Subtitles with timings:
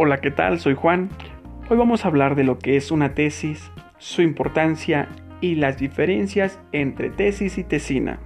[0.00, 0.60] Hola, ¿qué tal?
[0.60, 1.08] Soy Juan.
[1.68, 5.08] Hoy vamos a hablar de lo que es una tesis, su importancia
[5.40, 8.20] y las diferencias entre tesis y tesina.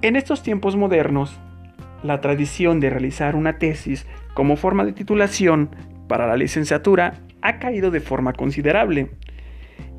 [0.00, 1.38] En estos tiempos modernos,
[2.02, 5.68] la tradición de realizar una tesis como forma de titulación
[6.08, 9.10] para la licenciatura ha caído de forma considerable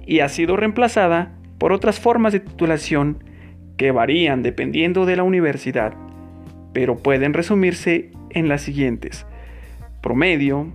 [0.07, 3.23] y ha sido reemplazada por otras formas de titulación
[3.77, 5.94] que varían dependiendo de la universidad,
[6.73, 9.27] pero pueden resumirse en las siguientes
[10.02, 10.68] promedio,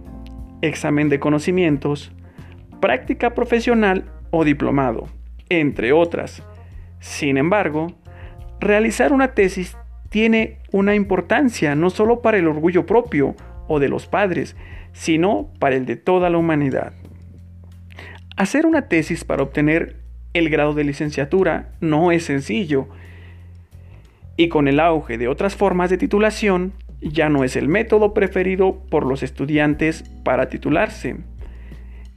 [0.63, 2.13] examen de conocimientos,
[2.81, 5.09] práctica profesional o diplomado,
[5.49, 6.43] entre otras.
[7.01, 7.89] Sin embargo,
[8.61, 9.77] realizar una tesis
[10.09, 13.35] tiene una importancia no solo para el orgullo propio
[13.69, 14.57] o de los padres,
[14.93, 16.93] sino para el de toda la humanidad.
[18.37, 19.97] Hacer una tesis para obtener
[20.33, 22.89] el grado de licenciatura no es sencillo,
[24.37, 28.83] y con el auge de otras formas de titulación, ya no es el método preferido
[28.91, 31.17] por los estudiantes para titularse.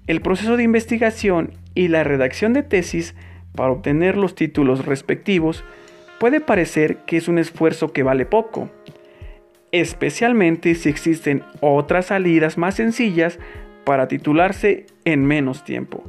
[0.07, 3.15] El proceso de investigación y la redacción de tesis
[3.55, 5.63] para obtener los títulos respectivos
[6.19, 8.69] puede parecer que es un esfuerzo que vale poco,
[9.71, 13.39] especialmente si existen otras salidas más sencillas
[13.85, 16.03] para titularse en menos tiempo.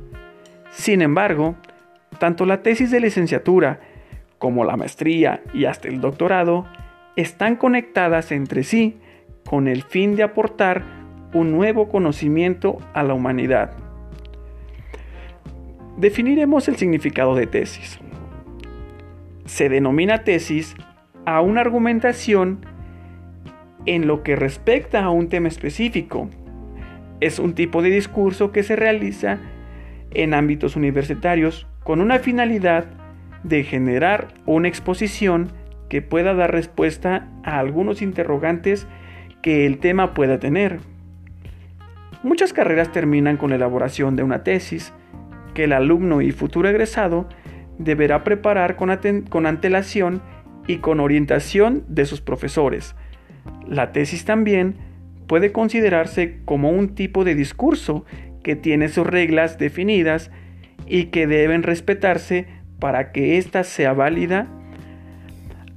[0.70, 1.56] Sin embargo,
[2.18, 3.80] tanto la tesis de licenciatura
[4.38, 6.66] como la maestría y hasta el doctorado
[7.20, 8.98] están conectadas entre sí
[9.44, 10.84] con el fin de aportar
[11.32, 13.72] un nuevo conocimiento a la humanidad.
[15.96, 17.98] Definiremos el significado de tesis.
[19.44, 20.74] Se denomina tesis
[21.26, 22.64] a una argumentación
[23.86, 26.28] en lo que respecta a un tema específico.
[27.20, 29.38] Es un tipo de discurso que se realiza
[30.12, 32.86] en ámbitos universitarios con una finalidad
[33.42, 35.52] de generar una exposición
[35.90, 38.86] que pueda dar respuesta a algunos interrogantes
[39.42, 40.78] que el tema pueda tener.
[42.22, 44.94] Muchas carreras terminan con la elaboración de una tesis
[45.52, 47.28] que el alumno y futuro egresado
[47.78, 48.96] deberá preparar con,
[49.28, 50.22] con antelación
[50.66, 52.94] y con orientación de sus profesores.
[53.66, 54.76] La tesis también
[55.26, 58.04] puede considerarse como un tipo de discurso
[58.44, 60.30] que tiene sus reglas definidas
[60.86, 62.46] y que deben respetarse
[62.78, 64.46] para que ésta sea válida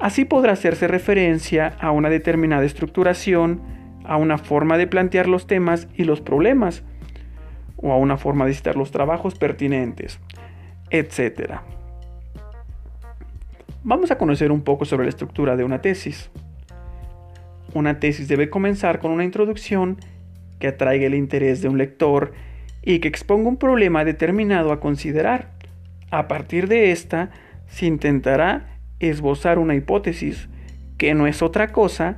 [0.03, 3.61] Así podrá hacerse referencia a una determinada estructuración,
[4.03, 6.83] a una forma de plantear los temas y los problemas,
[7.77, 10.19] o a una forma de citar los trabajos pertinentes,
[10.89, 11.61] etc.
[13.83, 16.29] Vamos a conocer un poco sobre la estructura de una tesis.
[17.73, 19.95] Una tesis debe comenzar con una introducción
[20.59, 22.33] que atraiga el interés de un lector
[22.81, 25.51] y que exponga un problema determinado a considerar.
[26.11, 27.29] A partir de esta,
[27.67, 28.72] se intentará
[29.09, 30.49] esbozar una hipótesis
[30.97, 32.17] que no es otra cosa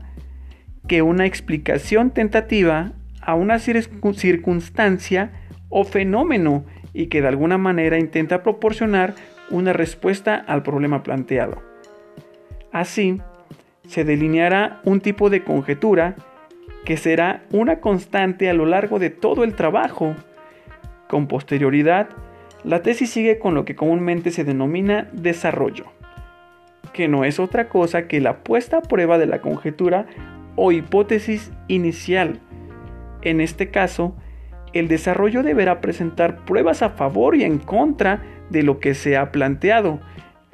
[0.87, 5.31] que una explicación tentativa a una circunstancia
[5.69, 9.15] o fenómeno y que de alguna manera intenta proporcionar
[9.49, 11.61] una respuesta al problema planteado.
[12.71, 13.21] Así,
[13.87, 16.15] se delineará un tipo de conjetura
[16.85, 20.15] que será una constante a lo largo de todo el trabajo.
[21.09, 22.09] Con posterioridad,
[22.63, 25.95] la tesis sigue con lo que comúnmente se denomina desarrollo
[26.95, 30.05] que no es otra cosa que la puesta a prueba de la conjetura
[30.55, 32.39] o hipótesis inicial.
[33.21, 34.15] En este caso,
[34.71, 39.33] el desarrollo deberá presentar pruebas a favor y en contra de lo que se ha
[39.33, 39.99] planteado,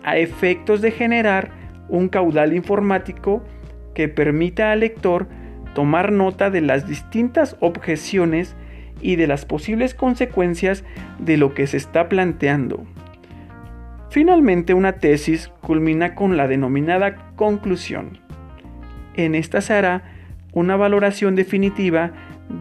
[0.04, 1.52] a efectos de generar
[1.90, 3.44] un caudal informático
[3.94, 5.28] que permita al lector
[5.76, 8.56] tomar nota de las distintas objeciones
[9.00, 10.84] y de las posibles consecuencias
[11.20, 12.84] de lo que se está planteando.
[14.12, 18.20] Finalmente, una tesis culmina con la denominada conclusión.
[19.16, 20.04] En esta se hará
[20.52, 22.12] una valoración definitiva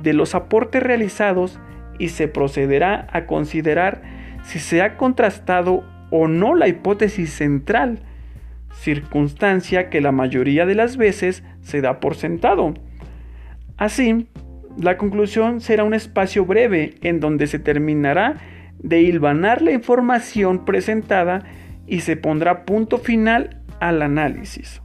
[0.05, 1.59] de los aportes realizados
[1.99, 4.01] y se procederá a considerar
[4.45, 7.99] si se ha contrastado o no la hipótesis central,
[8.73, 12.75] circunstancia que la mayoría de las veces se da por sentado.
[13.77, 14.29] Así,
[14.81, 18.37] la conclusión será un espacio breve en donde se terminará
[18.83, 21.45] de hilvanar la información presentada
[21.87, 24.81] y se pondrá punto final al análisis.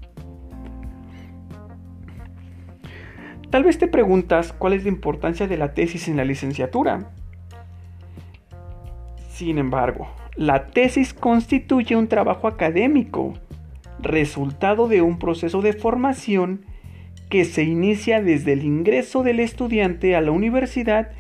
[3.50, 7.12] Tal vez te preguntas cuál es la importancia de la tesis en la licenciatura.
[9.30, 13.34] Sin embargo, la tesis constituye un trabajo académico,
[14.00, 16.66] resultado de un proceso de formación
[17.30, 21.12] que se inicia desde el ingreso del estudiante a la universidad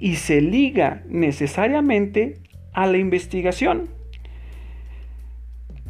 [0.00, 2.38] y se liga necesariamente
[2.72, 3.90] a la investigación.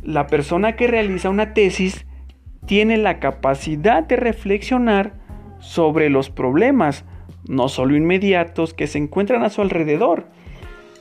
[0.02, 2.06] La persona que realiza una tesis
[2.66, 5.14] tiene la capacidad de reflexionar
[5.60, 7.04] sobre los problemas
[7.48, 10.26] no solo inmediatos, que se encuentran a su alrededor,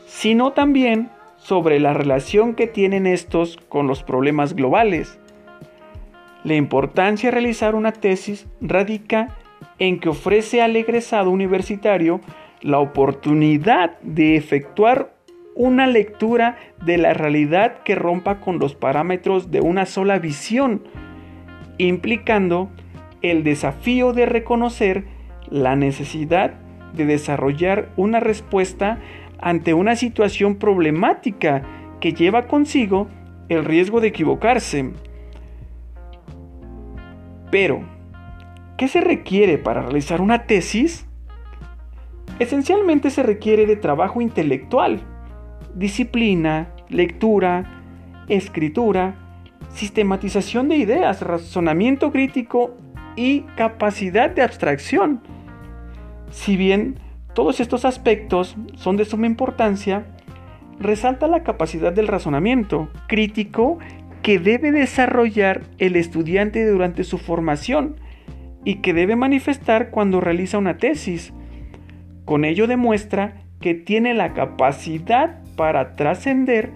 [0.08, 5.20] sino también sobre la relación que tienen estos con los problemas globales.
[6.44, 9.38] La importancia de realizar una tesis radica
[9.78, 12.22] en que ofrece al egresado universitario
[12.62, 15.14] la oportunidad de efectuar
[15.56, 20.84] una lectura de la realidad que rompa con los parámetros de una sola visión,
[21.78, 22.70] implicando
[23.22, 25.04] el desafío de reconocer
[25.50, 26.54] la necesidad
[26.94, 29.00] de desarrollar una respuesta
[29.40, 31.64] ante una situación problemática
[32.00, 33.08] que lleva consigo
[33.50, 34.92] el riesgo de equivocarse.
[37.52, 37.82] Pero,
[38.78, 41.09] ¿qué se requiere para realizar una tesis?
[42.40, 45.02] Esencialmente se requiere de trabajo intelectual,
[45.76, 47.84] disciplina, lectura,
[48.30, 49.16] escritura,
[49.74, 52.78] sistematización de ideas, razonamiento crítico
[53.16, 55.22] y capacidad de abstracción.
[56.32, 57.00] Si bien
[57.34, 60.06] todos estos aspectos son de suma importancia,
[60.80, 63.80] resalta la capacidad del razonamiento crítico
[64.22, 67.98] que debe desarrollar el estudiante durante su formación
[68.64, 71.34] y que debe manifestar cuando realiza una tesis.
[72.30, 76.70] Con ello demuestra que tiene la capacidad para trascender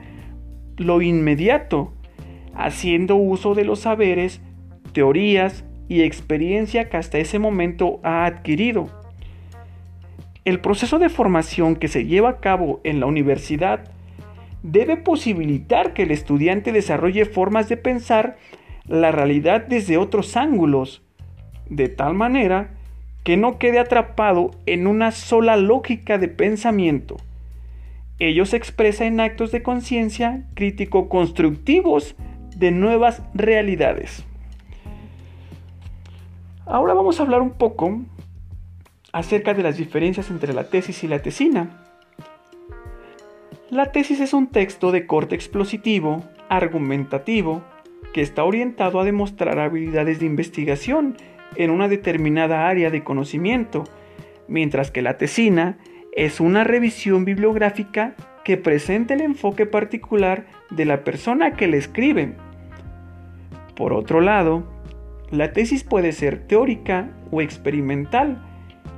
[0.78, 1.94] lo inmediato,
[2.56, 4.42] haciendo uso de los saberes,
[4.94, 8.90] teorías y experiencia que hasta ese momento ha adquirido.
[10.44, 13.92] El proceso de formación que se lleva a cabo en la universidad
[14.64, 18.38] debe posibilitar que el estudiante desarrolle formas de pensar
[18.88, 21.04] la realidad desde otros ángulos,
[21.70, 22.72] de tal manera
[23.24, 27.18] que no quede atrapado en una sola lógica de pensamiento.
[28.20, 32.16] Ello se expresa en actos de conciencia crítico-constructivos
[32.56, 34.26] de nuevas realidades.
[36.66, 38.02] Ahora vamos a hablar un poco
[39.12, 41.84] acerca de las diferencias entre la tesis y la tesina.
[43.70, 47.64] La tesis es un texto de corte explositivo, argumentativo,
[48.14, 51.18] que está orientado a demostrar habilidades de investigación
[51.56, 53.84] en una determinada área de conocimiento,
[54.48, 55.78] mientras que la tesina
[56.16, 62.36] es una revisión bibliográfica que presenta el enfoque particular de la persona que le escribe.
[63.76, 64.64] Por otro lado,
[65.32, 68.46] la tesis puede ser teórica o experimental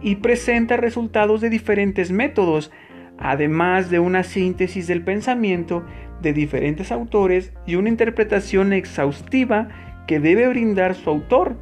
[0.01, 2.71] y presenta resultados de diferentes métodos,
[3.17, 5.85] además de una síntesis del pensamiento
[6.21, 9.69] de diferentes autores y una interpretación exhaustiva
[10.07, 11.55] que debe brindar su autor.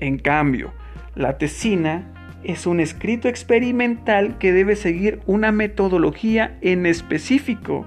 [0.00, 0.72] En cambio,
[1.14, 2.10] la tesina
[2.42, 7.86] es un escrito experimental que debe seguir una metodología en específico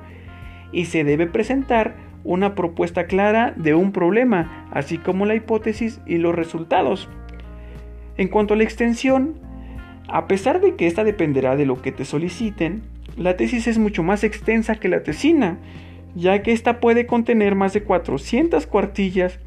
[0.72, 6.18] y se debe presentar una propuesta clara de un problema, así como la hipótesis y
[6.18, 7.10] los resultados.
[8.16, 9.34] En cuanto a la extensión,
[10.08, 12.84] a pesar de que esta dependerá de lo que te soliciten,
[13.18, 15.58] la tesis es mucho más extensa que la tesina,
[16.16, 19.40] ya que esta puede contener más de 400 cuartillas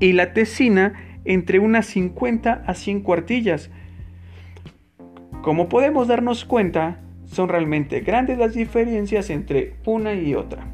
[0.00, 0.94] y la tesina
[1.24, 3.70] entre unas 50 a 100 cuartillas.
[5.42, 10.66] Como podemos darnos cuenta, son realmente grandes las diferencias entre una y otra.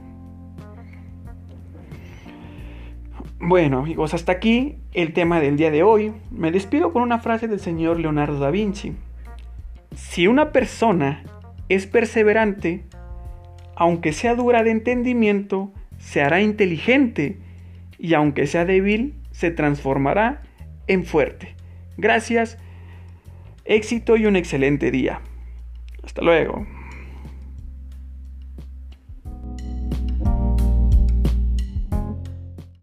[3.38, 6.12] Bueno amigos, hasta aquí el tema del día de hoy.
[6.30, 8.94] Me despido con una frase del señor Leonardo da Vinci.
[9.94, 11.22] Si una persona
[11.68, 12.84] es perseverante,
[13.76, 17.38] aunque sea dura de entendimiento, se hará inteligente
[17.98, 20.40] y aunque sea débil, se transformará
[20.86, 21.54] en fuerte.
[21.98, 22.56] Gracias,
[23.66, 25.20] éxito y un excelente día.
[26.02, 26.66] Hasta luego.